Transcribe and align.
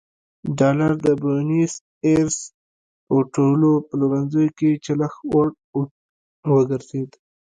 ډالر 0.57 0.91
د 1.05 1.07
بونیس 1.21 1.73
ایرس 2.05 2.39
په 3.07 3.15
ټولو 3.33 3.69
پلورنځیو 3.87 4.55
کې 4.57 4.69
چلښت 4.85 5.19
وړ 5.31 5.47
وګرځېد. 6.53 7.11